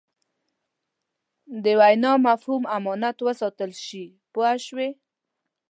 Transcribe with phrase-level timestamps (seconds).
[1.63, 4.89] د وینا مفهوم امانت وساتل شي پوه شوې!.